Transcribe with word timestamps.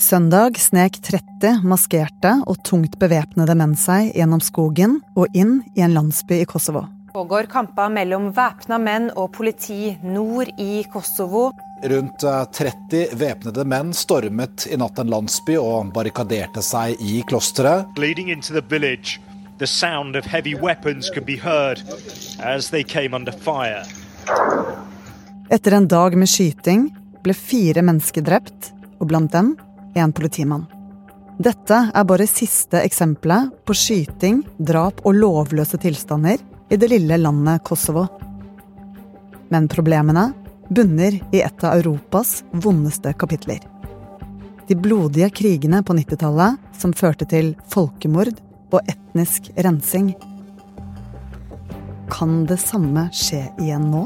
Søndag 0.00 0.56
snek 0.56 0.94
30 1.04 1.58
maskerte 1.68 2.30
og 2.48 2.62
tungt 2.64 2.94
bevæpnede 3.02 3.52
menn 3.52 3.74
seg 3.76 4.14
gjennom 4.16 4.40
skogen 4.40 4.94
og 5.12 5.36
inn 5.36 5.58
i 5.76 5.82
en 5.84 5.92
landsby 5.92 6.38
i 6.40 6.46
Kosovo. 6.48 6.86
pågår 7.12 7.50
kamper 7.52 7.90
mellom 7.92 8.30
væpna 8.32 8.78
menn 8.78 9.10
og 9.16 9.32
politi 9.32 9.98
nord 10.02 10.48
i 10.56 10.84
Kosovo. 10.92 11.50
Rundt 11.84 12.24
30 12.24 12.96
eh, 12.96 13.12
væpnede 13.12 13.66
menn 13.68 13.92
stormet 13.92 14.66
i 14.72 14.80
natt 14.80 14.98
en 14.98 15.12
landsby 15.12 15.58
og 15.60 15.92
barrikaderte 15.92 16.64
seg 16.64 16.96
i 17.00 17.20
klosteret. 17.28 17.84
Leading 17.98 18.30
into 18.30 18.54
the 18.54 18.64
village, 18.70 19.20
the 19.58 19.66
sound 19.66 20.16
of 20.16 20.24
heavy 20.24 20.54
weapons 20.54 21.10
could 21.10 21.26
be 21.26 21.36
heard 21.36 21.82
as 22.40 22.70
they 22.70 22.82
came 22.82 23.12
under 23.14 23.32
fire. 23.32 23.84
Etter 25.50 25.76
en 25.76 25.88
dag 25.88 26.16
med 26.16 26.28
skyting 26.28 26.88
ble 27.20 27.34
fire 27.34 27.82
mennesker 27.82 28.24
drept, 28.24 28.72
og 29.00 29.08
blant 29.08 29.32
dem 29.32 29.56
en 29.94 30.12
politimann. 30.12 30.66
Dette 31.40 31.76
er 31.94 32.04
bare 32.04 32.26
siste 32.28 32.82
eksempelet 32.84 33.48
på 33.64 33.74
skyting, 33.76 34.42
drap 34.58 35.00
og 35.08 35.16
lovløse 35.16 35.80
tilstander 35.80 36.42
i 36.68 36.76
det 36.76 36.90
lille 36.92 37.16
landet 37.16 37.64
Kosovo. 37.64 38.04
Men 39.48 39.68
problemene 39.72 40.28
bunner 40.68 41.16
i 41.32 41.40
et 41.40 41.64
av 41.64 41.80
Europas 41.80 42.42
vondeste 42.52 43.14
kapitler. 43.18 43.64
De 44.68 44.76
blodige 44.78 45.30
krigene 45.34 45.80
på 45.82 45.96
90-tallet 45.96 46.60
som 46.78 46.92
førte 46.94 47.26
til 47.26 47.54
folkemord 47.72 48.36
og 48.70 48.78
etnisk 48.84 49.48
rensing. 49.56 50.12
Kan 52.12 52.44
det 52.46 52.60
samme 52.62 53.08
skje 53.16 53.46
igjen 53.58 53.88
nå? 53.90 54.04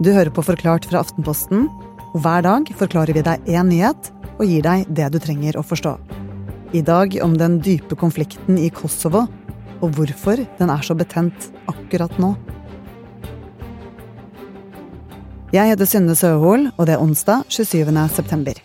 Du 0.00 0.12
hører 0.14 0.30
på 0.32 0.44
Forklart 0.46 0.86
fra 0.88 1.02
Aftenposten 1.02 1.66
hver 2.14 2.42
dag 2.42 2.70
forklarer 2.74 3.14
vi 3.14 3.22
deg 3.22 3.44
én 3.46 3.68
nyhet 3.70 4.10
og 4.40 4.46
gir 4.48 4.64
deg 4.64 4.88
det 4.90 5.10
du 5.14 5.18
trenger 5.22 5.58
å 5.60 5.62
forstå. 5.62 5.94
I 6.74 6.82
dag 6.86 7.14
om 7.22 7.36
den 7.38 7.58
dype 7.62 7.98
konflikten 7.98 8.58
i 8.58 8.70
Kosovo, 8.74 9.26
og 9.80 9.94
hvorfor 9.96 10.42
den 10.58 10.70
er 10.70 10.82
så 10.86 10.94
betent 10.98 11.50
akkurat 11.70 12.12
nå. 12.18 12.34
Jeg 15.54 15.72
heter 15.72 15.88
Synne 15.88 16.14
Søhol, 16.14 16.68
og 16.76 16.86
det 16.86 16.94
er 16.94 17.02
onsdag 17.02 17.46
27. 17.50 17.90
september. 18.14 18.58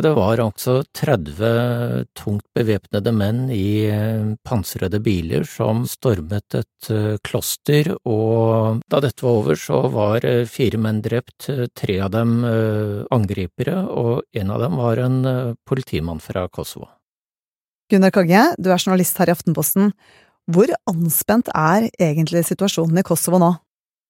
Det 0.00 0.12
var 0.16 0.40
altså 0.40 0.78
30 0.96 2.06
tungt 2.16 2.46
bevæpnede 2.56 3.12
menn 3.12 3.50
i 3.52 3.84
eh, 3.84 4.30
pansrede 4.46 4.96
biler 5.04 5.44
som 5.44 5.82
stormet 5.88 6.56
et 6.56 6.88
eh, 6.88 7.18
kloster, 7.26 7.90
og 8.08 8.80
da 8.88 9.02
dette 9.04 9.26
var 9.26 9.40
over, 9.42 9.60
så 9.60 9.82
var 9.92 10.24
eh, 10.24 10.46
fire 10.48 10.80
menn 10.80 11.02
drept, 11.04 11.50
tre 11.76 11.98
av 12.00 12.14
dem 12.14 12.38
angripere, 13.12 13.76
og 13.92 14.24
en 14.32 14.54
av 14.54 14.64
dem 14.64 14.80
var 14.80 15.04
en 15.04 15.20
politimann 15.68 16.22
fra 16.24 16.46
Kosovo. 16.48 16.88
Gunnar 17.92 18.14
Kagge, 18.14 18.54
du 18.56 18.70
er 18.70 18.80
journalist 18.80 19.20
her 19.20 19.28
i 19.28 19.34
Aftenposten. 19.34 19.92
Hvor 20.50 20.70
anspent 20.88 21.50
er 21.52 21.90
egentlig 22.00 22.46
situasjonen 22.48 23.02
i 23.02 23.06
Kosovo 23.06 23.42
nå? 23.42 23.52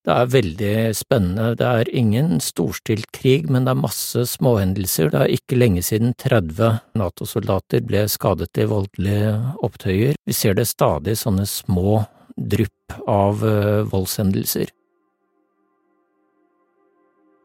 Det 0.00 0.14
er 0.16 0.30
veldig 0.32 0.74
spennende. 0.96 1.50
Det 1.60 1.66
er 1.66 1.90
ingen 1.92 2.38
storstilt 2.40 3.10
krig, 3.12 3.50
men 3.52 3.66
det 3.66 3.74
er 3.74 3.82
masse 3.82 4.22
småhendelser. 4.30 5.10
Det 5.12 5.20
er 5.20 5.34
ikke 5.34 5.58
lenge 5.60 5.82
siden 5.84 6.14
30 6.16 6.78
NATO-soldater 6.96 7.84
ble 7.84 8.06
skadet 8.08 8.56
i 8.56 8.68
voldelige 8.70 9.34
opptøyer. 9.60 10.16
Vi 10.24 10.36
ser 10.36 10.56
det 10.56 10.70
stadig 10.70 11.18
sånne 11.20 11.44
små 11.48 12.00
drypp 12.40 12.96
av 13.04 13.44
uh, 13.44 13.82
voldshendelser. 13.90 14.72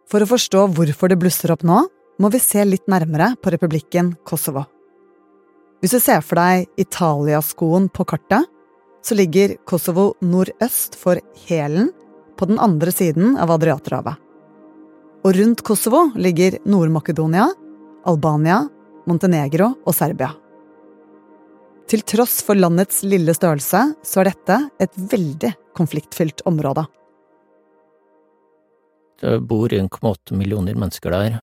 For 0.07 0.23
å 0.23 0.29
forstå 0.29 0.63
hvorfor 0.77 1.11
det 1.11 1.19
blusser 1.19 1.51
opp 1.51 1.65
nå, 1.67 1.81
må 2.23 2.31
vi 2.31 2.39
se 2.39 2.63
litt 2.63 2.87
nærmere 2.87 3.33
på 3.43 3.51
republikken 3.51 4.13
Kosovo. 4.23 4.63
Hvis 5.83 5.97
du 5.97 5.99
ser 5.99 6.23
for 6.23 6.39
deg 6.39 6.69
Italiaskoen 6.79 7.89
på 7.91 8.07
kartet, 8.07 8.47
så 9.03 9.19
ligger 9.19 9.57
Kosovo 9.67 10.13
nordøst 10.23 10.95
for 10.97 11.19
Helen 11.49 11.91
på 12.37 12.47
den 12.49 12.59
andre 12.59 12.91
siden 12.91 13.35
av 13.41 13.51
Adriaterhavet. 13.55 14.21
Og 15.25 15.35
rundt 15.35 15.63
Kosovo 15.65 16.09
ligger 16.15 16.59
Nord-Makedonia, 16.69 17.47
Albania, 18.05 18.59
Montenegro 19.09 19.71
og 19.85 19.95
Serbia. 19.95 20.31
Til 21.89 22.01
tross 22.01 22.39
for 22.45 22.57
landets 22.57 23.03
lille 23.05 23.33
størrelse, 23.37 23.81
så 24.01 24.21
er 24.21 24.31
dette 24.31 24.59
et 24.81 24.95
veldig 24.97 25.51
konfliktfylt 25.77 26.41
område. 26.49 26.85
Det 29.21 29.37
bor 29.47 29.69
1,8 29.69 30.35
millioner 30.35 30.75
mennesker 30.77 31.13
der. 31.13 31.37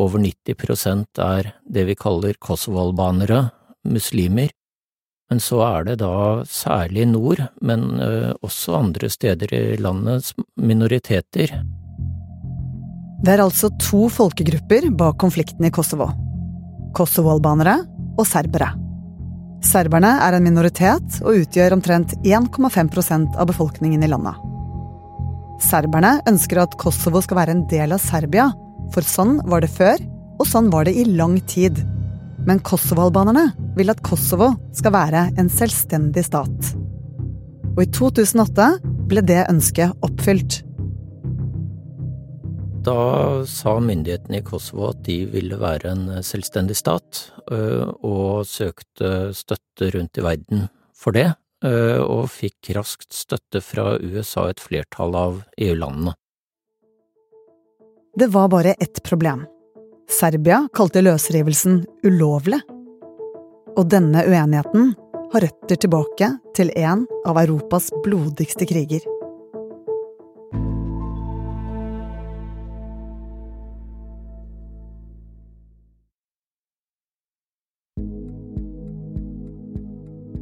Over 0.00 0.22
90% 0.22 1.20
er 1.20 1.50
det 1.66 1.84
vi 1.90 1.98
kaller 1.98 2.38
kosovo-albanere, 2.40 3.50
muslimer. 3.90 4.54
Men 5.30 5.38
så 5.42 5.60
er 5.62 5.86
det 5.86 6.00
da 6.00 6.42
særlig 6.50 7.06
nord, 7.12 7.44
men 7.62 7.84
uh, 8.02 8.32
også 8.42 8.74
andre 8.80 9.10
steder 9.12 9.52
i 9.54 9.76
landet, 9.78 10.32
minoriteter. 10.58 11.54
Det 13.20 13.34
er 13.34 13.42
altså 13.44 13.70
to 13.78 14.08
folkegrupper 14.10 14.88
bak 14.98 15.20
konflikten 15.22 15.68
i 15.68 15.70
Kosovo. 15.70 16.08
Kosovo-albanere 16.96 17.76
og 18.18 18.26
serbere. 18.26 18.72
Serberne 19.62 20.14
er 20.24 20.34
en 20.34 20.46
minoritet 20.46 21.20
og 21.20 21.42
utgjør 21.44 21.76
omtrent 21.76 22.16
1,5% 22.24 23.36
av 23.36 23.50
befolkningen 23.52 24.02
i 24.02 24.08
landet. 24.10 24.34
Serberne 25.60 26.16
ønsker 26.28 26.62
at 26.62 26.74
Kosovo 26.80 27.20
skal 27.22 27.42
være 27.42 27.54
en 27.54 27.66
del 27.70 27.92
av 27.92 28.00
Serbia, 28.02 28.48
for 28.90 29.06
sånn 29.06 29.36
var 29.46 29.62
det 29.62 29.70
før, 29.74 30.00
og 30.40 30.48
sånn 30.48 30.72
var 30.72 30.88
det 30.88 30.96
i 30.96 31.04
lang 31.04 31.36
tid. 31.44 31.76
Men 32.48 32.62
kosovo-albanerne 32.64 33.50
vil 33.76 33.92
at 33.92 34.00
Kosovo 34.04 34.54
skal 34.76 34.94
være 34.94 35.26
en 35.38 35.50
selvstendig 35.52 36.24
stat. 36.26 36.72
Og 37.76 37.84
i 37.84 37.90
2008 37.92 38.68
ble 39.10 39.22
det 39.26 39.44
ønsket 39.50 39.92
oppfylt. 40.06 40.62
Da 42.80 42.96
sa 43.44 43.74
myndighetene 43.84 44.40
i 44.40 44.46
Kosovo 44.46 44.88
at 44.88 45.02
de 45.04 45.18
ville 45.28 45.58
være 45.60 45.92
en 45.92 46.06
selvstendig 46.24 46.78
stat, 46.80 47.26
og 48.00 48.48
søkte 48.48 49.34
støtte 49.36 49.90
rundt 49.92 50.16
i 50.16 50.24
verden 50.24 50.64
for 50.96 51.12
det, 51.12 51.28
og 51.60 52.24
fikk 52.32 52.72
raskt 52.78 53.12
støtte 53.12 53.60
fra 53.60 53.98
USA, 54.00 54.48
et 54.48 54.64
flertall 54.64 55.12
av 55.12 55.42
EU-landene. 55.60 56.16
Det 58.16 58.32
var 58.32 58.48
bare 58.48 58.72
ett 58.80 59.02
problem. 59.04 59.44
Serbia 60.10 60.64
kalte 60.74 61.04
løsrivelsen 61.04 61.84
ulovlig. 62.02 62.58
Og 63.78 63.86
denne 63.92 64.24
uenigheten 64.26 64.92
har 65.30 65.44
røtter 65.46 65.78
tilbake 65.78 66.32
til 66.56 66.72
en 66.74 67.06
av 67.28 67.38
Europas 67.38 67.88
blodigste 68.02 68.66
kriger. 68.66 69.06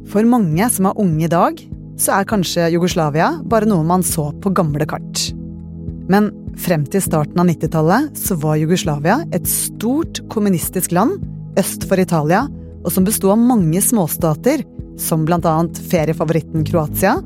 For 0.09 0.25
mange 0.25 0.65
som 0.73 0.89
er 0.89 0.97
unge 0.97 1.27
i 1.27 1.29
dag, 1.29 1.59
så 1.99 2.17
er 2.17 2.29
kanskje 2.31 2.71
Jugoslavia 2.73 3.35
bare 3.45 3.69
noe 3.69 3.85
man 3.85 4.01
så 4.01 4.31
på 4.41 4.49
gamle 4.57 4.89
kart. 4.89 5.29
Men 6.09 6.31
frem 6.57 6.85
til 6.89 7.03
starten 7.05 7.37
av 7.39 7.49
90-tallet 7.51 8.17
så 8.17 8.37
var 8.41 8.57
Jugoslavia 8.57 9.19
et 9.35 9.45
stort 9.49 10.23
kommunistisk 10.33 10.95
land 10.95 11.19
øst 11.59 11.85
for 11.89 12.01
Italia, 12.01 12.47
og 12.81 12.93
som 12.93 13.05
besto 13.05 13.29
av 13.33 13.41
mange 13.41 13.81
småstater, 13.83 14.63
som 14.99 15.27
annet 15.29 15.79
feriefavoritten 15.91 16.65
Kroatia, 16.67 17.19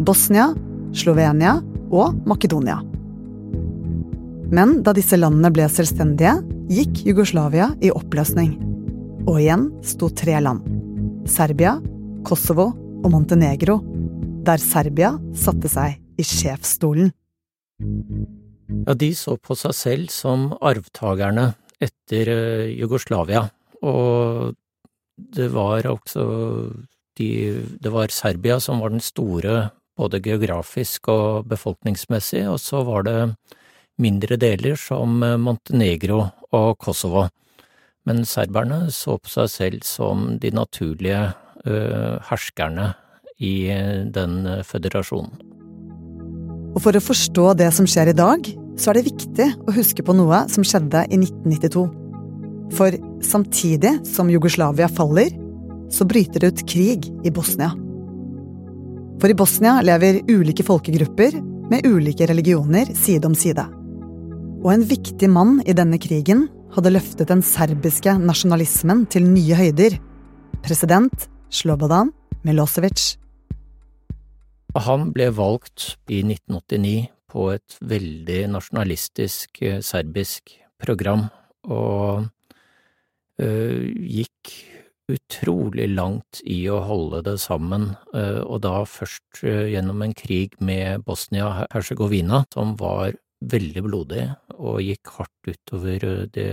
Bosnia, 0.00 0.50
Slovenia 0.96 1.58
og 1.90 2.16
Makedonia. 2.26 2.80
Men 4.50 4.80
da 4.82 4.94
disse 4.96 5.18
landene 5.18 5.52
ble 5.54 5.68
selvstendige, 5.70 6.38
gikk 6.70 7.04
Jugoslavia 7.06 7.70
i 7.82 7.90
oppløsning. 7.90 8.56
Og 9.28 9.38
igjen 9.40 9.68
sto 9.86 10.08
tre 10.10 10.38
land. 10.42 10.64
Serbia, 11.28 11.76
Kosovo 12.26 12.70
og 13.04 13.10
Montenegro, 13.12 13.78
der 14.46 14.62
Serbia 14.62 15.14
satte 15.36 15.70
seg 15.70 15.98
i 16.18 16.26
sjefsstolen. 16.26 17.12
Ja, 17.80 18.94
de 18.94 19.10
så 19.16 19.36
på 19.40 19.56
seg 19.58 19.74
selv 19.76 20.12
som 20.14 20.50
arvtakerne 20.60 21.52
etter 21.82 22.30
eh, 22.32 22.70
Jugoslavia, 22.76 23.46
og 23.82 24.54
det 25.16 25.50
var 25.52 25.88
også 25.88 26.22
de, 27.18 27.28
Det 27.80 27.90
var 27.92 28.12
Serbia 28.12 28.58
som 28.60 28.80
var 28.80 28.92
den 28.92 29.04
store 29.04 29.70
både 30.00 30.20
geografisk 30.24 31.10
og 31.12 31.48
befolkningsmessig, 31.50 32.46
og 32.48 32.60
så 32.60 32.84
var 32.86 33.04
det 33.04 33.18
mindre 34.00 34.38
deler 34.40 34.78
som 34.80 35.22
eh, 35.22 35.36
Montenegro 35.36 36.22
og 36.56 36.78
Kosovo. 36.78 37.28
Men 38.08 38.24
serberne 38.24 38.88
så 38.94 39.18
på 39.20 39.28
seg 39.28 39.50
selv 39.52 39.84
som 39.84 40.38
de 40.40 40.50
naturlige 40.56 41.20
uh, 41.68 42.16
herskerne 42.30 42.94
i 43.36 43.68
den 44.08 44.40
føderasjonen. 44.64 45.59
Og 46.74 46.82
for 46.84 46.94
å 46.94 47.02
forstå 47.02 47.52
det 47.58 47.70
som 47.74 47.88
skjer 47.88 48.12
i 48.12 48.16
dag, 48.16 48.46
så 48.78 48.90
er 48.90 48.98
det 48.98 49.08
viktig 49.10 49.46
å 49.68 49.74
huske 49.74 50.04
på 50.06 50.14
noe 50.16 50.44
som 50.52 50.64
skjedde 50.66 51.04
i 51.10 51.18
1992. 51.18 51.84
For 52.76 52.94
samtidig 53.26 53.96
som 54.06 54.30
Jugoslavia 54.30 54.88
faller, 54.88 55.34
så 55.90 56.06
bryter 56.06 56.40
det 56.40 56.52
ut 56.52 56.66
krig 56.70 57.08
i 57.26 57.32
Bosnia. 57.34 57.72
For 59.20 59.28
i 59.28 59.36
Bosnia 59.36 59.80
lever 59.84 60.22
ulike 60.30 60.64
folkegrupper 60.64 61.36
med 61.70 61.86
ulike 61.86 62.28
religioner 62.30 62.94
side 62.96 63.26
om 63.28 63.34
side. 63.36 63.66
Og 64.60 64.70
en 64.72 64.86
viktig 64.86 65.28
mann 65.32 65.58
i 65.66 65.74
denne 65.76 65.98
krigen 66.00 66.46
hadde 66.74 66.94
løftet 66.94 67.28
den 67.30 67.42
serbiske 67.44 68.14
nasjonalismen 68.22 69.04
til 69.10 69.26
nye 69.26 69.58
høyder. 69.58 69.98
President 70.62 71.26
Slobodan 71.50 72.12
Milosevic. 72.46 73.16
Han 74.78 75.10
ble 75.14 75.30
valgt 75.34 75.96
i 76.06 76.20
1989 76.22 77.08
på 77.30 77.46
et 77.54 77.78
veldig 77.82 78.42
nasjonalistisk 78.54 79.62
eh, 79.66 79.80
serbisk 79.82 80.54
program, 80.80 81.26
og 81.66 82.28
øh, 83.42 83.90
gikk 83.90 84.52
utrolig 85.10 85.88
langt 85.90 86.40
i 86.46 86.62
å 86.70 86.78
holde 86.86 87.24
det 87.26 87.36
sammen, 87.42 87.90
øh, 88.14 88.42
og 88.46 88.62
da 88.66 88.84
først 88.86 89.42
øh, 89.42 89.66
gjennom 89.72 90.06
en 90.06 90.14
krig 90.14 90.54
med 90.62 91.02
Bosnia-Hercegovina, 91.06 92.44
som 92.54 92.76
var 92.78 93.18
veldig 93.40 93.84
blodig 93.86 94.28
og 94.60 94.82
gikk 94.84 95.10
hardt 95.16 95.48
utover 95.48 96.04
det, 96.34 96.50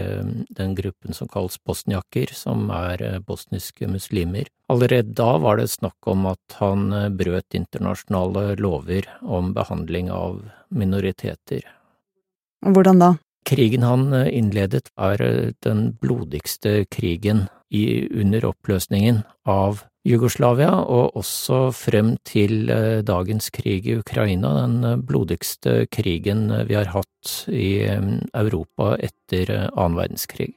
den 0.55 0.75
gruppen 0.77 1.15
som 1.15 1.29
kalles 1.31 1.59
bosniaker, 1.67 2.31
som 2.33 2.71
er 2.73 3.19
bosniske 3.27 3.89
muslimer. 3.91 4.47
Allerede 4.71 5.13
da 5.17 5.35
var 5.43 5.59
det 5.59 5.69
snakk 5.71 6.07
om 6.09 6.25
at 6.31 6.57
han 6.61 6.89
brøt 7.19 7.57
internasjonale 7.57 8.55
lover 8.63 9.07
om 9.21 9.53
behandling 9.55 10.11
av 10.13 10.41
minoriteter. 10.71 11.67
Hvordan 12.65 13.03
da? 13.03 13.13
Krigen 13.47 13.85
han 13.87 14.09
innledet 14.27 14.89
er 14.99 15.21
den 15.63 15.91
blodigste 16.01 16.81
krigen 16.91 17.45
i, 17.71 18.07
under 18.11 18.49
oppløsningen 18.49 19.21
av 19.47 19.85
Jugoslavia, 20.07 20.71
og 20.71 21.17
også 21.19 21.71
frem 21.75 22.15
til 22.25 22.69
eh, 22.71 23.01
dagens 23.03 23.49
krig 23.51 23.87
i 23.87 23.97
Ukraina, 23.99 24.53
den 24.61 24.83
eh, 24.83 25.01
blodigste 25.03 25.85
krigen 25.91 26.47
eh, 26.51 26.63
vi 26.69 26.77
har 26.79 26.93
hatt 26.93 27.33
i 27.51 27.83
Europa 27.83 28.95
etter 29.03 29.51
annen 29.75 29.97
verdenskrig. 29.99 30.53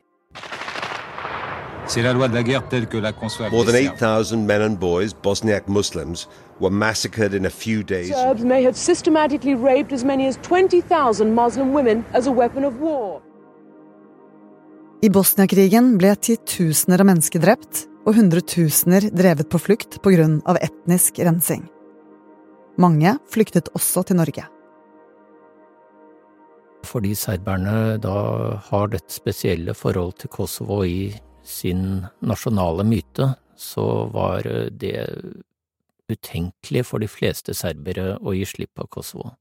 More 3.50 3.64
than 3.64 3.75
8,000 3.75 4.47
men 4.47 4.62
and 4.62 4.79
boys, 4.79 5.12
Bosniak 5.12 5.69
Muslims, 5.69 6.29
were 6.61 6.70
massacred 6.70 7.35
in 7.35 7.47
a 7.47 7.50
few 7.50 7.82
days. 7.82 8.14
Serbs 8.14 8.44
may 8.44 8.62
have 8.62 8.76
systematically 8.76 9.56
raped 9.56 9.93
as 9.93 10.05
many 10.05 10.29
as 10.29 10.38
20,000 10.43 11.35
Muslim 11.35 11.73
women 11.75 12.05
as 12.14 12.29
a 12.29 12.32
weapon 12.32 12.64
of 12.64 12.75
war. 12.81 13.20
I 15.02 15.08
Bosnia-krigen 15.08 15.97
ble 15.99 16.14
titusener 16.14 17.00
av 17.00 17.08
mennesker 17.08 17.41
drept 17.43 17.89
og 18.06 18.17
hundretusener 18.17 19.11
drevet 19.12 19.50
på 19.50 19.61
flukt 19.61 19.99
av 20.05 20.56
etnisk 20.61 21.19
rensing. 21.19 21.69
Mange 22.81 23.19
flyktet 23.29 23.69
også 23.76 24.05
til 24.08 24.17
Norge. 24.17 24.47
Fordi 26.87 27.12
serberne 27.14 27.99
da 28.00 28.17
har 28.70 28.88
dette 28.88 29.12
spesielle 29.12 29.75
forhold 29.75 30.17
til 30.23 30.32
Kosovo 30.32 30.82
i 30.85 31.12
sin 31.44 32.06
nasjonale 32.25 32.87
myte, 32.88 33.35
så 33.56 34.08
var 34.12 34.49
det 34.70 34.97
utenkelig 36.11 36.87
for 36.88 36.99
de 36.99 37.08
fleste 37.11 37.55
serbere 37.55 38.17
å 38.19 38.32
gi 38.35 38.47
slipp 38.49 38.73
på 38.81 38.88
Kosovo. 38.97 39.35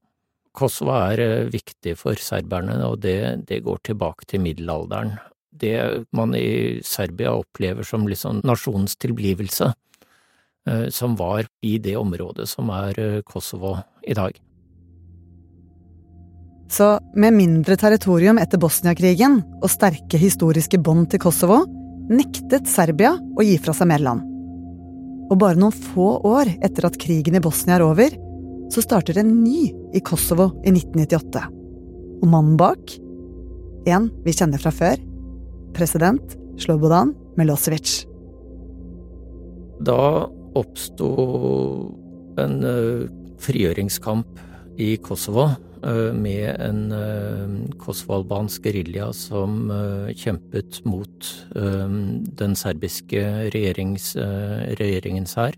Kosovo 0.52 0.98
er 0.98 1.48
viktig 1.50 1.96
for 1.98 2.18
serberne, 2.20 2.76
og 2.84 3.00
det, 3.00 3.46
det 3.48 3.62
går 3.64 3.80
tilbake 3.86 4.28
til 4.28 4.44
middelalderen 4.44 5.16
det 5.50 6.04
man 6.16 6.34
i 6.34 6.80
Serbia 6.84 7.32
opplever 7.34 7.82
som 7.82 8.08
liksom 8.08 8.40
nasjonens 8.44 8.96
tilblivelse, 8.96 9.72
eh, 10.68 10.86
som 10.88 11.16
var 11.16 11.46
i 11.62 11.78
det 11.78 11.96
området 11.96 12.48
som 12.48 12.70
er 12.74 13.00
eh, 13.00 13.20
Kosovo 13.26 13.76
i 14.02 14.14
dag. 14.14 14.38
Så 16.70 17.00
med 17.18 17.34
mindre 17.34 17.74
territorium 17.76 18.38
etter 18.38 18.60
Bosnia-krigen 18.62 19.40
og 19.58 19.70
sterke 19.72 20.20
historiske 20.20 20.78
bånd 20.78 21.08
til 21.10 21.22
Kosovo, 21.22 21.64
nektet 22.10 22.70
Serbia 22.70 23.16
å 23.18 23.46
gi 23.46 23.56
fra 23.58 23.74
seg 23.74 23.90
mer 23.90 24.02
land. 24.04 24.22
Og 25.30 25.38
bare 25.38 25.58
noen 25.58 25.74
få 25.74 26.12
år 26.26 26.50
etter 26.62 26.86
at 26.86 26.98
krigen 26.98 27.38
i 27.38 27.42
Bosnia 27.42 27.78
er 27.78 27.86
over, 27.86 28.14
så 28.70 28.82
starter 28.82 29.18
en 29.18 29.32
ny 29.42 29.70
i 29.94 30.02
Kosovo 30.06 30.52
i 30.62 30.70
1998. 30.70 31.42
Og 32.22 32.26
mannen 32.30 32.58
bak? 32.58 32.94
En 33.90 34.10
vi 34.22 34.34
kjenner 34.36 34.62
fra 34.62 34.70
før 34.74 35.09
president 35.76 36.36
Slobodan 36.60 37.14
Milosevic. 37.38 38.02
Da 39.80 40.28
oppsto 40.58 41.08
en 42.40 42.60
uh, 42.64 43.08
frigjøringskamp 43.40 44.40
i 44.80 44.94
Kosovo 45.04 45.46
uh, 45.48 46.10
med 46.16 46.50
en 46.60 46.82
uh, 46.92 47.56
kosovo-albansk 47.80 48.68
gerilja 48.68 49.10
som 49.16 49.72
kjempet 50.16 50.82
mot 50.88 51.32
den 52.40 52.54
serbiske 52.58 53.24
regjerings, 53.54 54.12
regjeringens 54.80 55.36
hær. 55.38 55.56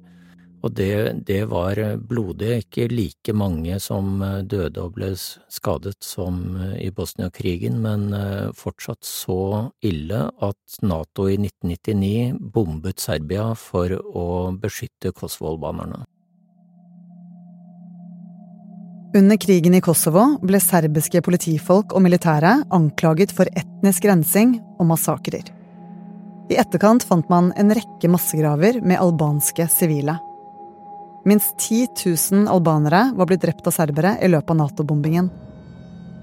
Og 0.62 0.70
det, 0.78 1.24
det, 1.26 1.40
var 1.50 1.78
blodig, 1.98 2.60
ikke 2.62 2.86
like 2.92 3.34
mange 3.34 3.80
som 3.82 4.22
eh, 4.22 4.42
døde 4.46 4.84
og 4.84 4.94
ble 4.94 5.10
skadet 5.18 5.98
som 6.06 6.38
eh, 6.54 6.76
i 6.86 6.90
Bosnia-krigen, 6.94 7.80
men 7.82 8.12
eh, 8.14 8.52
fortsatt 8.54 9.02
så 9.02 9.72
ille 9.82 10.28
at 10.30 10.78
Nato 10.86 11.26
i 11.26 11.34
1999 11.40 12.38
bombet 12.54 13.02
Serbia 13.02 13.50
for 13.58 13.90
å 13.90 14.28
beskytte 14.54 15.10
Kosovo-albanerne. 15.10 16.04
Under 19.18 19.36
krigen 19.36 19.74
i 19.76 19.82
Kosovo 19.84 20.38
ble 20.46 20.62
serbiske 20.62 21.20
politifolk 21.26 21.92
og 21.92 22.06
militære 22.06 22.54
anklaget 22.72 23.34
for 23.34 23.50
etnisk 23.58 24.06
rensing 24.08 24.60
og 24.78 24.86
massakrer. 24.94 25.50
I 26.52 26.56
etterkant 26.62 27.04
fant 27.04 27.26
man 27.32 27.50
en 27.60 27.74
rekke 27.74 28.08
massegraver 28.12 28.80
med 28.80 29.02
albanske 29.02 29.66
sivile. 29.68 30.16
Minst 31.24 31.58
10 31.58 31.86
000 32.32 32.48
albanere 32.50 33.12
var 33.14 33.28
blitt 33.30 33.44
drept 33.44 33.66
av 33.66 33.76
serbere 33.76 34.16
i 34.22 34.30
løpet 34.30 34.50
av 34.50 34.58
Nato-bombingen. 34.58 35.30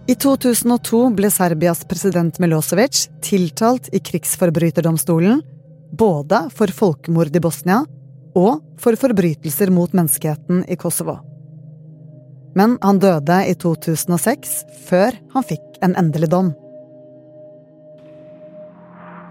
I 0.09 0.15
2002 0.15 0.99
ble 1.15 1.29
Serbias 1.31 1.83
president 1.87 2.39
Milosevic 2.41 3.05
tiltalt 3.23 3.91
i 3.93 4.01
krigsforbryterdomstolen 4.01 5.43
både 5.91 6.47
for 6.55 6.73
folkemord 6.73 7.35
i 7.35 7.41
Bosnia 7.43 7.83
og 8.37 8.63
for 8.81 8.97
forbrytelser 8.99 9.71
mot 9.73 9.93
menneskeheten 9.93 10.63
i 10.67 10.77
Kosovo. 10.81 11.19
Men 12.57 12.77
han 12.81 12.99
døde 12.99 13.37
i 13.45 13.53
2006, 13.55 14.55
før 14.89 15.15
han 15.35 15.45
fikk 15.45 15.77
en 15.85 15.95
endelig 15.99 16.31
dom. 16.33 16.51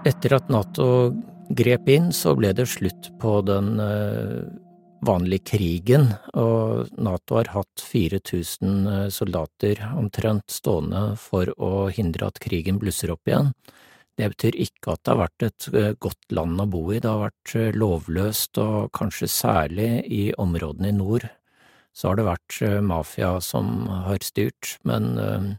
Etter 0.07 0.39
at 0.39 0.49
Nato 0.53 1.11
grep 1.51 1.91
inn, 1.91 2.13
så 2.15 2.37
ble 2.39 2.55
det 2.55 2.69
slutt 2.71 3.11
på 3.21 3.41
den 3.47 3.75
vanlig 5.05 5.43
krigen, 5.53 6.11
og 6.35 6.89
Nato 6.99 7.39
har 7.39 7.51
hatt 7.55 7.83
4000 7.85 8.87
eh, 8.93 9.05
soldater 9.15 9.83
omtrent 9.97 10.51
stående 10.51 11.13
for 11.21 11.53
å 11.57 11.89
hindre 11.95 12.29
at 12.29 12.41
krigen 12.43 12.81
blusser 12.83 13.13
opp 13.15 13.29
igjen. 13.29 13.53
Det 14.19 14.33
betyr 14.33 14.59
ikke 14.59 14.95
at 14.95 15.05
det 15.05 15.13
har 15.13 15.21
vært 15.23 15.47
et 15.47 15.69
eh, 15.73 15.93
godt 16.01 16.35
land 16.35 16.65
å 16.65 16.69
bo 16.71 16.83
i, 16.91 17.01
det 17.03 17.11
har 17.11 17.29
vært 17.29 17.55
eh, 17.59 17.71
lovløst, 17.77 18.59
og 18.63 18.91
kanskje 18.97 19.31
særlig 19.31 19.91
i 20.07 20.25
områdene 20.39 20.93
i 20.93 20.99
nord 20.99 21.29
så 21.99 22.11
har 22.11 22.19
det 22.19 22.29
vært 22.29 22.57
mafia 22.87 23.31
som 23.43 23.89
har 24.05 24.23
styrt, 24.23 24.77
men 24.87 25.57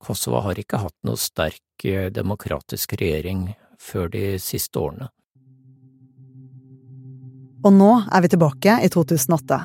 Kosovo 0.00 0.38
har 0.40 0.56
ikke 0.56 0.80
hatt 0.80 0.94
noe 1.04 1.20
sterk 1.20 1.84
demokratisk 2.16 2.94
regjering 2.96 3.50
før 3.76 4.08
de 4.14 4.22
siste 4.40 4.80
årene. 4.80 5.10
Og 7.62 7.70
nå 7.70 7.92
er 8.10 8.24
vi 8.24 8.30
tilbake 8.32 8.80
i 8.82 8.90
2008. 8.90 9.58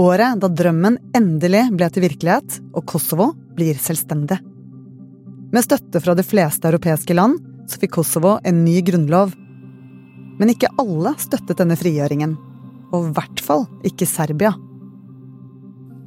Året 0.00 0.40
da 0.40 0.48
drømmen 0.48 0.96
endelig 1.14 1.66
ble 1.76 1.88
til 1.92 2.06
virkelighet, 2.06 2.58
og 2.72 2.86
Kosovo 2.88 3.30
blir 3.54 3.76
selvstendig. 3.78 4.40
Med 5.54 5.62
støtte 5.62 6.00
fra 6.02 6.16
de 6.18 6.24
fleste 6.26 6.66
europeiske 6.66 7.14
land 7.14 7.36
så 7.70 7.78
fikk 7.78 7.98
Kosovo 8.00 8.38
en 8.42 8.64
ny 8.64 8.80
grunnlov. 8.86 9.36
Men 10.40 10.50
ikke 10.50 10.72
alle 10.80 11.14
støttet 11.20 11.60
denne 11.60 11.76
frigjøringen. 11.78 12.34
Og 12.94 13.10
i 13.10 13.12
hvert 13.14 13.42
fall 13.44 13.68
ikke 13.86 14.08
Serbia. 14.08 14.54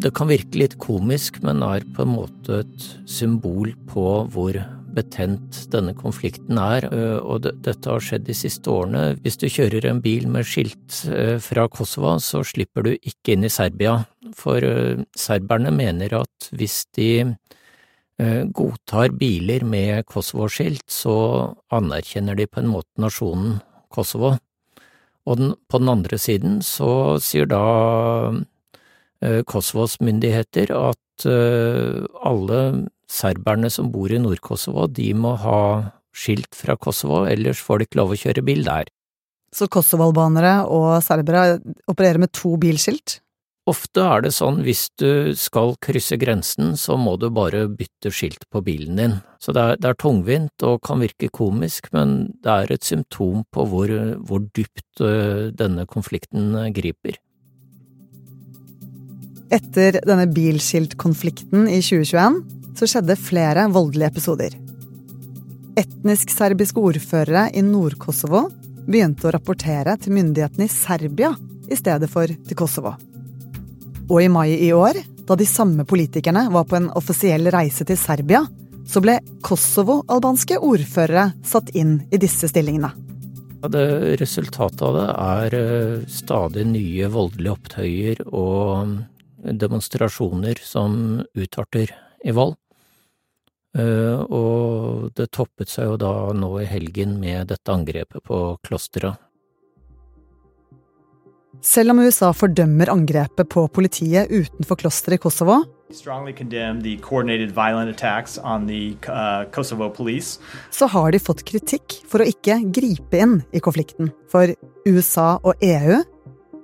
Det 0.02 0.12
kan 0.18 0.30
virke 0.30 0.60
litt 0.60 0.76
komisk, 0.82 1.40
men 1.46 1.64
er 1.66 1.86
på 1.96 2.04
en 2.04 2.16
måte 2.18 2.64
et 2.66 2.90
symbol 3.10 3.72
på 3.90 4.10
hvor 4.34 4.58
betent 4.98 5.68
denne 5.74 5.94
konflikten 5.98 6.58
er, 6.58 6.90
og 7.22 7.46
dette 7.46 7.86
har 7.86 8.02
skjedd 8.04 8.26
de 8.28 8.36
siste 8.36 8.72
årene. 8.74 9.14
Hvis 9.22 9.38
du 9.38 9.46
kjører 9.46 9.86
en 9.92 10.02
bil 10.02 10.26
med 10.34 10.48
skilt 10.50 11.04
fra 11.46 11.68
Kosovo, 11.70 12.16
så 12.24 12.42
slipper 12.42 12.88
du 12.88 12.92
ikke 12.98 13.36
inn 13.36 13.46
i 13.46 13.54
Serbia, 13.54 14.00
for 14.36 14.60
serberne 15.18 15.72
mener 15.76 16.18
at 16.24 16.50
hvis 16.58 16.82
de 16.98 17.38
godtar 18.18 19.14
biler 19.14 19.62
med 19.62 20.08
Kosovo-skilt, 20.10 20.90
så 20.90 21.16
anerkjenner 21.70 22.34
de 22.40 22.50
på 22.50 22.64
en 22.64 22.72
måte 22.74 22.98
nasjonen 22.98 23.60
Kosovo. 23.94 24.34
Og 25.28 25.38
den, 25.38 25.54
på 25.70 25.82
den 25.84 25.92
andre 25.92 26.18
siden 26.18 26.62
så 26.66 27.20
sier 27.22 27.46
da 27.52 28.34
Kosovos 29.50 30.00
myndigheter 30.02 30.74
at 30.74 31.28
alle 31.28 32.60
serberne 33.12 33.70
som 33.74 33.92
bor 33.92 34.12
i 34.12 34.20
Nord-Kosovo, 34.22 34.88
de 34.92 35.12
må 35.16 35.36
ha 35.42 35.62
skilt 36.18 36.56
fra 36.58 36.78
Kosovo, 36.80 37.26
ellers 37.30 37.62
får 37.64 37.80
de 37.80 37.88
ikke 37.88 38.02
lov 38.02 38.14
å 38.14 38.20
kjøre 38.20 38.46
bil 38.46 38.66
der. 38.68 38.90
Så 39.56 39.70
kosovalbanere 39.72 40.66
og 40.68 40.98
serbere 41.06 41.62
opererer 41.88 42.20
med 42.22 42.34
to 42.36 42.58
bilskilt? 42.60 43.22
Ofte 43.68 44.00
er 44.00 44.24
det 44.24 44.32
sånn 44.32 44.62
hvis 44.64 44.86
du 45.00 45.36
skal 45.36 45.74
krysse 45.84 46.16
grensen, 46.20 46.76
så 46.80 46.96
må 47.00 47.18
du 47.20 47.28
bare 47.36 47.66
bytte 47.68 48.12
skilt 48.16 48.46
på 48.52 48.62
bilen 48.64 49.00
din. 49.00 49.16
Så 49.44 49.52
det 49.56 49.64
er, 49.64 49.80
det 49.82 49.90
er 49.90 50.00
tungvint 50.00 50.64
og 50.64 50.80
kan 50.88 51.04
virke 51.04 51.28
komisk, 51.36 51.90
men 51.96 52.32
det 52.44 52.54
er 52.54 52.72
et 52.78 52.88
symptom 52.88 53.44
på 53.52 53.66
hvor, 53.68 53.92
hvor 54.24 54.46
dypt 54.56 55.04
øh, 55.04 55.50
denne 55.52 55.84
konflikten 55.90 56.56
øh, 56.56 56.70
griper. 56.76 57.20
Etter 59.52 60.00
denne 60.04 60.28
bilskiltkonflikten 60.32 61.68
i 61.72 61.82
2021 61.84 62.40
så 62.78 62.88
skjedde 62.90 63.18
flere 63.20 63.66
voldelige 63.74 64.12
episoder. 64.14 64.56
Etnisk-serbiske 65.78 66.82
ordførere 66.82 67.48
i 67.58 67.62
Nord-Kosovo 67.66 68.48
begynte 68.88 69.28
å 69.28 69.34
rapportere 69.36 69.98
til 70.02 70.16
myndighetene 70.16 70.66
i 70.66 70.72
Serbia 70.72 71.34
i 71.68 71.78
stedet 71.78 72.10
for 72.10 72.30
til 72.30 72.58
Kosovo. 72.58 72.96
Og 74.08 74.22
i 74.24 74.30
mai 74.32 74.54
i 74.56 74.72
år, 74.74 75.02
da 75.28 75.36
de 75.36 75.46
samme 75.46 75.84
politikerne 75.86 76.48
var 76.54 76.68
på 76.70 76.78
en 76.80 76.88
offisiell 76.96 77.50
reise 77.52 77.86
til 77.86 78.00
Serbia, 78.00 78.46
så 78.88 79.02
ble 79.04 79.18
Kosovo-albanske 79.44 80.62
ordførere 80.64 81.34
satt 81.46 81.74
inn 81.76 82.00
i 82.10 82.20
disse 82.22 82.48
stillingene. 82.48 82.94
Det 83.68 84.16
resultatet 84.22 84.84
av 84.86 84.96
det 84.96 85.08
er 85.12 85.56
eh, 85.58 86.06
stadig 86.08 86.64
nye 86.70 87.10
voldelige 87.12 87.56
opptøyer 87.58 88.22
og 88.30 88.94
demonstrasjoner 89.44 90.62
som 90.64 91.20
utarter 91.36 91.92
i 92.24 92.36
vold. 92.38 92.56
Eh, 93.78 94.20
og 94.34 95.12
det 95.18 95.30
toppet 95.36 95.70
seg 95.70 95.92
jo 95.92 95.98
da 96.02 96.34
nå 96.34 96.50
i 96.64 96.68
helgen 96.70 97.20
med 97.22 97.52
dette 97.52 97.74
angrepet 97.74 98.24
på 98.26 98.58
klosteret. 98.66 99.22
Selv 101.64 101.92
om 101.94 102.00
USA 102.06 102.30
fordømmer 102.38 102.90
angrepet 102.94 103.50
på 103.50 103.64
politiet 103.74 104.30
utenfor 104.30 104.78
klosteret 104.78 105.18
i 105.18 105.22
Kosovo, 105.24 105.56
uh, 105.58 105.94
så 110.78 110.90
har 110.94 111.08
de 111.12 111.24
fått 111.24 111.46
kritikk 111.48 111.96
for 112.12 112.22
å 112.22 112.30
ikke 112.30 112.60
gripe 112.76 113.22
inn 113.24 113.40
i 113.56 113.64
konflikten. 113.64 114.12
For 114.30 114.54
USA 114.86 115.30
og 115.42 115.66
EU 115.66 115.98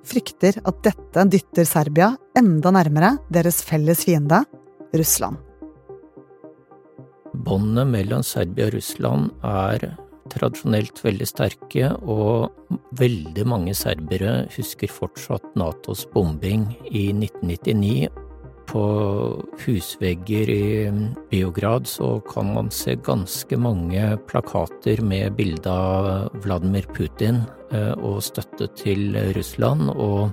frykter 0.05 0.61
at 0.61 0.83
dette 0.85 1.25
dytter 1.31 1.65
Serbia 1.67 2.13
enda 2.37 2.75
nærmere 2.75 3.15
deres 3.33 3.63
felles 3.65 4.05
fiende, 4.05 4.43
Russland. 4.93 5.41
Båndene 7.33 7.85
mellom 7.89 8.23
Serbia 8.25 8.69
og 8.69 8.75
Russland 8.77 9.31
er 9.43 9.93
tradisjonelt 10.33 11.01
veldig 11.03 11.27
sterke, 11.27 11.89
og 11.99 12.51
veldig 12.99 13.45
mange 13.49 13.73
serbere 13.77 14.43
husker 14.53 14.91
fortsatt 14.91 15.55
Natos 15.59 16.05
bombing 16.13 16.69
i 16.89 17.09
1999. 17.11 18.11
På 18.73 18.83
husvegger 19.65 20.49
i 20.49 20.67
Biograd 21.29 21.85
så 21.89 22.15
kan 22.29 22.53
man 22.55 22.71
se 22.73 22.95
ganske 22.95 23.59
mange 23.59 24.05
plakater 24.29 25.03
med 25.03 25.35
bilde 25.37 25.69
av 25.69 26.39
Vladimir 26.45 26.87
Putin 26.95 27.43
eh, 27.75 27.91
og 27.99 28.23
støtte 28.23 28.69
til 28.79 29.17
Russland, 29.35 29.91
og 29.91 30.31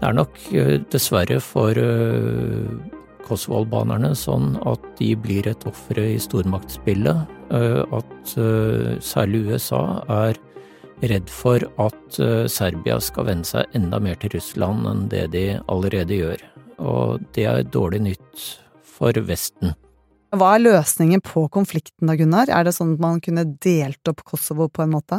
det 0.00 0.08
er 0.08 0.16
nok 0.18 0.42
eh, 0.56 0.76
dessverre 0.90 1.38
for 1.44 1.78
eh, 1.78 2.99
kosovo-albanerne 3.26 4.12
sånn 4.18 4.54
at 4.68 4.84
de 4.98 5.14
blir 5.18 5.48
et 5.50 5.66
offer 5.68 6.00
i 6.02 6.18
stormaktspillet. 6.20 7.34
Eh, 7.50 7.82
at 7.96 8.34
eh, 8.38 8.96
særlig 9.04 9.44
USA 9.50 9.82
er 10.08 10.40
redd 11.10 11.30
for 11.32 11.64
at 11.80 12.20
eh, 12.20 12.46
Serbia 12.50 12.98
skal 13.02 13.28
vende 13.30 13.48
seg 13.48 13.76
enda 13.76 14.00
mer 14.02 14.18
til 14.20 14.34
Russland 14.36 14.88
enn 14.90 15.06
det 15.12 15.28
de 15.34 15.44
allerede 15.72 16.18
gjør. 16.18 16.44
Og 16.80 17.24
det 17.36 17.46
er 17.48 17.64
dårlig 17.68 18.02
nytt 18.10 18.50
for 18.86 19.16
Vesten. 19.28 19.74
Hva 20.30 20.54
er 20.54 20.62
løsningen 20.62 21.22
på 21.26 21.48
konflikten 21.50 22.06
da, 22.06 22.14
Gunnar? 22.14 22.52
Er 22.54 22.68
det 22.68 22.76
sånn 22.76 22.94
at 22.94 23.02
man 23.02 23.18
kunne 23.24 23.48
delt 23.58 24.10
opp 24.10 24.22
Kosovo 24.28 24.68
på 24.70 24.84
en 24.84 24.94
måte? 24.94 25.18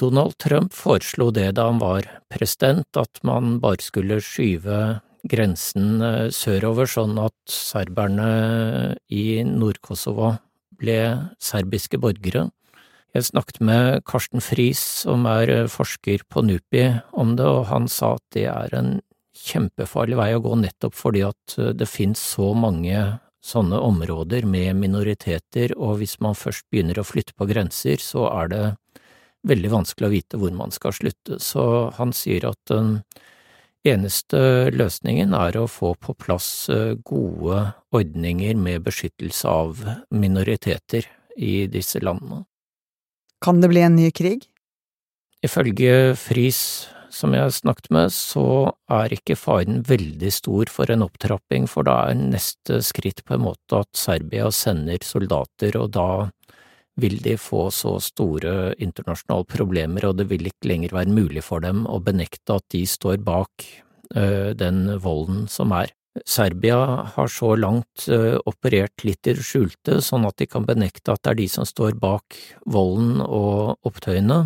Donald 0.00 0.38
Trump 0.38 0.72
foreslo 0.74 1.30
det 1.34 1.52
da 1.58 1.68
han 1.68 1.80
var 1.82 2.06
president, 2.32 2.88
at 2.96 3.20
man 3.26 3.58
bare 3.62 3.82
skulle 3.82 4.20
skyve 4.24 5.00
grensen 5.28 6.02
eh, 6.02 6.30
sørover, 6.34 6.88
sånn 6.90 7.18
at 7.22 7.36
serberne 7.50 8.96
i 9.12 9.42
Nord-Kosovo 9.46 10.34
ble 10.82 10.98
serbiske 11.42 12.00
borgere. 12.02 12.48
Jeg 13.12 13.28
snakket 13.28 13.60
med 13.60 14.02
Karsten 14.08 14.40
Friis, 14.40 14.82
som 15.04 15.26
er 15.30 15.50
eh, 15.52 15.70
forsker 15.70 16.24
på 16.32 16.44
NUPI, 16.46 16.86
om 17.12 17.36
det, 17.38 17.46
og 17.46 17.66
han 17.70 17.88
sa 17.90 18.14
at 18.16 18.24
det 18.36 18.46
er 18.50 18.76
en 18.78 18.94
kjempefarlig 19.36 20.18
vei 20.18 20.30
å 20.36 20.42
gå 20.44 20.54
nettopp 20.60 20.96
fordi 20.96 21.24
at 21.26 21.58
eh, 21.58 21.74
det 21.76 21.90
finnes 21.90 22.20
så 22.20 22.52
mange 22.56 23.02
sånne 23.42 23.78
områder 23.82 24.46
med 24.46 24.78
minoriteter, 24.78 25.74
og 25.76 25.98
hvis 26.00 26.18
man 26.22 26.38
først 26.38 26.68
begynner 26.70 27.00
å 27.02 27.06
flytte 27.06 27.34
på 27.34 27.48
grenser, 27.50 27.98
så 28.02 28.28
er 28.30 28.52
det 28.52 28.64
veldig 29.50 29.72
vanskelig 29.72 30.06
å 30.06 30.12
vite 30.12 30.38
hvor 30.38 30.54
man 30.54 30.70
skal 30.70 30.94
slutte. 30.94 31.40
Så 31.42 31.64
han 31.98 32.14
sier 32.14 32.46
at 32.52 32.74
Eneste 33.82 34.70
løsningen 34.70 35.32
er 35.34 35.56
å 35.58 35.66
få 35.66 35.96
på 35.98 36.14
plass 36.14 36.68
eh, 36.70 36.94
gode 37.02 37.64
ordninger 37.90 38.54
med 38.54 38.84
beskyttelse 38.86 39.50
av 39.50 39.82
minoriteter 40.14 41.08
i 41.34 41.66
disse 41.66 41.98
landene. 41.98 42.44
Kan 43.42 43.58
det 43.58 43.72
bli 43.72 43.82
en 43.82 43.98
ny 43.98 44.12
krig? 44.14 44.46
Ifølge 45.42 46.14
Friis, 46.14 46.86
som 47.10 47.34
jeg 47.34 47.42
har 47.42 47.50
snakket 47.50 47.90
med, 47.90 48.14
så 48.14 48.70
er 48.86 49.16
ikke 49.16 49.34
faren 49.34 49.82
veldig 49.88 50.30
stor 50.30 50.70
for 50.70 50.92
en 50.94 51.02
opptrapping, 51.02 51.66
for 51.66 51.88
da 51.88 52.04
er 52.12 52.20
neste 52.20 52.78
skritt 52.86 53.24
på 53.26 53.34
en 53.34 53.48
måte 53.48 53.82
at 53.82 53.90
Serbia 53.98 54.46
sender 54.54 55.02
soldater, 55.02 55.74
og 55.82 55.90
da 55.98 56.08
vil 57.00 57.18
de 57.24 57.36
få 57.40 57.68
så 57.72 57.96
store 58.02 58.74
internasjonale 58.82 59.48
problemer, 59.48 60.06
og 60.08 60.18
det 60.18 60.28
vil 60.30 60.48
ikke 60.50 60.70
lenger 60.72 60.94
være 60.96 61.14
mulig 61.14 61.44
for 61.46 61.64
dem 61.64 61.86
å 61.88 62.00
benekte 62.04 62.58
at 62.58 62.66
de 62.74 62.84
står 62.88 63.22
bak 63.24 63.66
uh, 64.16 64.52
den 64.58 64.84
volden 65.02 65.46
som 65.48 65.72
er. 65.76 65.94
Serbia 66.28 67.08
har 67.14 67.30
så 67.32 67.54
langt 67.56 68.06
uh, 68.12 68.36
operert 68.44 69.06
litt 69.06 69.24
i 69.24 69.36
det 69.38 69.46
skjulte, 69.46 70.02
sånn 70.04 70.28
at 70.28 70.36
de 70.42 70.48
kan 70.50 70.68
benekte 70.68 71.14
at 71.14 71.22
det 71.24 71.32
er 71.32 71.40
de 71.40 71.48
som 71.54 71.68
står 71.68 71.96
bak 72.00 72.36
volden 72.68 73.22
og 73.24 73.78
opptøyene, 73.88 74.44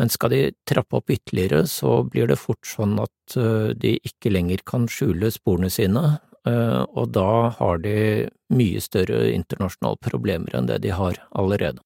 men 0.00 0.12
skal 0.12 0.32
de 0.32 0.42
trappe 0.68 0.96
opp 0.98 1.12
ytterligere, 1.12 1.64
så 1.68 2.00
blir 2.08 2.28
det 2.28 2.40
fort 2.40 2.68
sånn 2.68 2.98
at 3.00 3.38
uh, 3.40 3.72
de 3.72 3.96
ikke 4.04 4.32
lenger 4.34 4.60
kan 4.68 4.84
skjule 4.92 5.32
sporene 5.32 5.72
sine, 5.72 6.18
Eh, 6.31 6.31
og 6.48 7.12
da 7.14 7.52
har 7.54 7.78
de 7.84 8.26
mye 8.52 8.80
større 8.82 9.28
internasjonale 9.30 10.00
problemer 10.02 10.56
enn 10.58 10.66
det 10.66 10.80
de 10.82 10.90
har 10.96 11.20
allerede. 11.30 11.78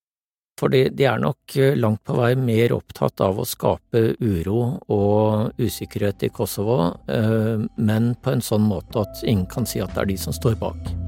Fordi 0.60 0.86
de 0.96 1.04
er 1.04 1.20
nok 1.20 1.56
eh, 1.60 1.76
langt 1.76 2.02
på 2.06 2.16
vei 2.16 2.32
mer 2.40 2.72
opptatt 2.76 3.20
av 3.24 3.40
å 3.40 3.48
skape 3.48 4.16
uro 4.20 4.60
og 4.88 5.60
usikkerhet 5.60 6.24
i 6.24 6.32
Kosovo, 6.32 6.94
eh, 7.12 7.66
men 7.76 8.14
på 8.22 8.32
en 8.32 8.44
sånn 8.44 8.64
måte 8.64 9.04
at 9.04 9.26
ingen 9.26 9.48
kan 9.52 9.68
si 9.68 9.84
at 9.84 9.92
det 9.92 10.06
er 10.06 10.14
de 10.14 10.22
som 10.24 10.36
står 10.36 10.56
bak. 10.62 11.05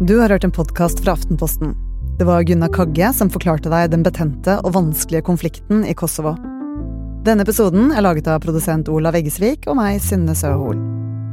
Du 0.00 0.18
har 0.18 0.30
hørt 0.30 0.44
en 0.44 0.52
podkast 0.52 1.02
fra 1.04 1.12
Aftenposten. 1.12 1.74
Det 2.18 2.24
var 2.24 2.42
Gunnar 2.42 2.70
Kagge 2.72 3.10
som 3.12 3.28
forklarte 3.28 3.68
deg 3.68 3.90
den 3.92 4.00
betente 4.00 4.54
og 4.64 4.72
vanskelige 4.72 5.26
konflikten 5.26 5.82
i 5.84 5.92
Kosovo. 5.92 6.32
Denne 7.26 7.44
episoden 7.44 7.92
er 7.92 8.06
laget 8.06 8.30
av 8.32 8.40
produsent 8.40 8.88
Olav 8.88 9.18
Eggesvik 9.20 9.68
og 9.68 9.76
meg, 9.76 9.98
Synne 10.00 10.32
Søhol. 10.32 10.80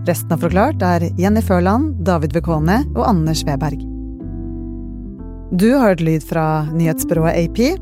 Resten 0.09 0.35
av 0.35 0.43
Forklart 0.43 0.83
er 0.83 1.07
Jenny 1.15 1.39
Førland, 1.47 2.01
David 2.03 2.35
Vekone 2.35 2.81
og 2.91 3.05
Anders 3.07 3.47
Weberg. 3.47 3.79
Du 5.55 5.69
har 5.71 5.93
hørt 5.93 6.03
lyd 6.03 6.27
fra 6.27 6.65
nyhetsbyrået 6.75 7.39
AP. 7.39 7.77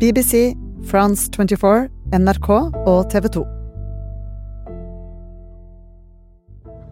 BBC, 0.00 0.54
France 0.88 1.28
24, 1.36 1.90
NRK 2.16 2.54
og 2.86 3.10
TV 3.12 3.28
2. 3.36 3.50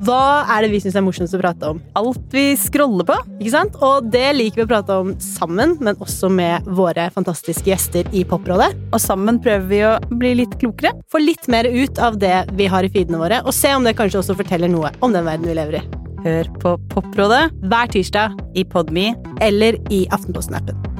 Hva 0.01 0.47
er 0.49 0.65
det 0.65 0.71
vi 0.73 0.79
syns 0.81 0.95
er 0.97 1.05
morsomst 1.05 1.37
å 1.37 1.41
prate 1.43 1.71
om? 1.75 1.81
Alt 1.99 2.33
vi 2.33 2.55
scroller 2.57 3.05
på. 3.05 3.17
ikke 3.37 3.53
sant? 3.53 3.77
Og 3.85 4.09
det 4.13 4.31
liker 4.37 4.63
vi 4.63 4.65
å 4.65 4.71
prate 4.71 4.97
om 5.03 5.13
sammen, 5.21 5.75
men 5.85 5.99
også 6.01 6.31
med 6.33 6.69
våre 6.79 7.11
fantastiske 7.13 7.69
gjester 7.69 8.09
i 8.17 8.25
Poprådet. 8.25 8.73
Og 8.95 9.01
sammen 9.03 9.41
prøver 9.45 9.69
vi 9.69 9.83
å 9.85 9.93
bli 10.17 10.33
litt 10.41 10.57
klokere. 10.63 10.95
Få 11.13 11.21
litt 11.21 11.51
mer 11.53 11.69
ut 11.69 12.01
av 12.01 12.17
det 12.23 12.47
vi 12.57 12.71
har 12.73 12.87
i 12.87 12.93
feedene 12.93 13.21
våre, 13.21 13.43
og 13.45 13.53
se 13.57 13.75
om 13.77 13.85
det 13.85 13.97
kanskje 13.99 14.23
også 14.23 14.39
forteller 14.41 14.73
noe 14.73 14.95
om 15.05 15.13
den 15.13 15.29
verden 15.29 15.51
vi 15.51 15.59
lever 15.61 15.83
i. 15.83 15.85
Hør 16.25 16.49
på 16.61 16.75
Poprådet 16.93 17.47
Hver 17.69 17.93
tirsdag 17.93 18.41
i 18.57 18.65
Podme 18.69 19.13
eller 19.45 19.77
i 19.93 20.07
Aftenposten-appen. 20.13 21.00